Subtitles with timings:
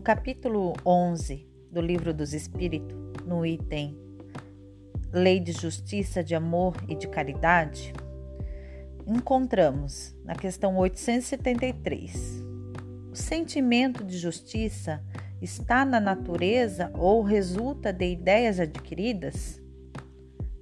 [0.00, 3.96] capítulo 11 do Livro dos Espíritos, no item
[5.12, 7.94] Lei de Justiça, de Amor e de Caridade,
[9.06, 12.44] encontramos na questão 873.
[13.12, 15.00] O sentimento de justiça
[15.40, 19.62] está na natureza ou resulta de ideias adquiridas?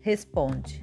[0.00, 0.82] Responde: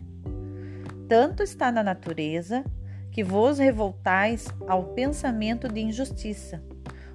[1.09, 2.63] Tanto está na natureza
[3.11, 6.63] que vos revoltais ao pensamento de injustiça.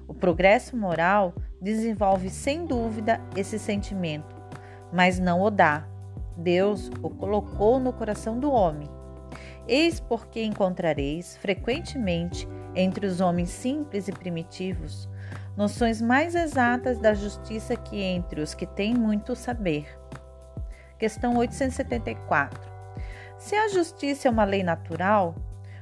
[0.07, 4.35] O progresso moral desenvolve sem dúvida esse sentimento,
[4.91, 5.87] mas não o dá.
[6.35, 8.89] Deus o colocou no coração do homem.
[9.67, 15.07] Eis porque encontrareis frequentemente entre os homens simples e primitivos
[15.55, 19.87] noções mais exatas da justiça que entre os que têm muito saber.
[20.97, 22.71] Questão 874.
[23.37, 25.35] Se a justiça é uma lei natural,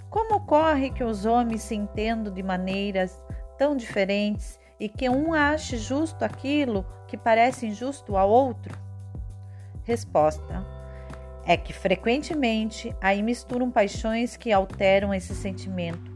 [0.09, 3.23] como ocorre que os homens se entendam de maneiras
[3.62, 8.76] tão diferentes e que um ache justo aquilo que parece injusto ao outro?
[9.84, 10.66] Resposta:
[11.45, 16.12] É que frequentemente aí misturam paixões que alteram esse sentimento,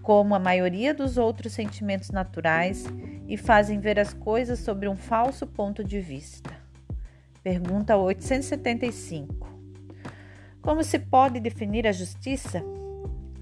[0.00, 2.86] como a maioria dos outros sentimentos naturais,
[3.28, 6.56] e fazem ver as coisas sobre um falso ponto de vista.
[7.42, 9.46] Pergunta 875.
[10.62, 12.64] Como se pode definir a justiça?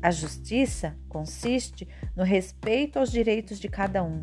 [0.05, 4.23] A justiça consiste no respeito aos direitos de cada um.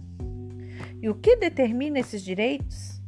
[1.02, 3.02] E o que determina esses direitos?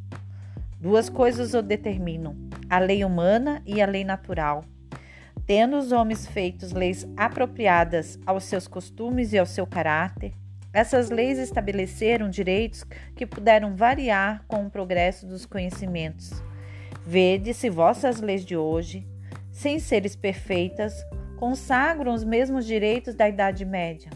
[0.80, 2.36] Duas coisas o determinam:
[2.68, 4.66] a lei humana e a lei natural.
[5.46, 10.34] Tendo os homens feitos leis apropriadas aos seus costumes e ao seu caráter,
[10.74, 12.84] essas leis estabeleceram direitos
[13.16, 16.32] que puderam variar com o progresso dos conhecimentos.
[17.06, 19.08] Vede se vossas leis de hoje,
[19.52, 21.06] sem seres perfeitas,
[21.38, 24.09] consagram os mesmos direitos da Idade Média.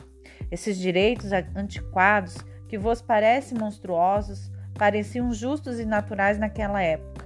[0.49, 2.37] Esses direitos antiquados,
[2.67, 7.25] que vos parecem monstruosos, pareciam justos e naturais naquela época.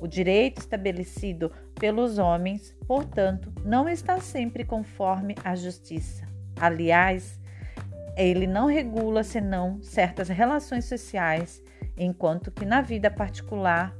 [0.00, 6.26] O direito estabelecido pelos homens, portanto, não está sempre conforme a justiça.
[6.60, 7.38] Aliás,
[8.16, 11.62] ele não regula senão certas relações sociais,
[11.96, 13.94] enquanto que na vida particular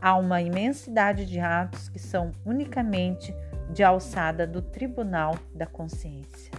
[0.00, 3.34] há uma imensidade de atos que são unicamente
[3.70, 6.52] de alçada do Tribunal da Consciência.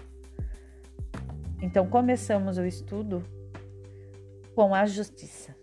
[1.61, 3.23] Então, começamos o estudo
[4.53, 5.55] com a justiça.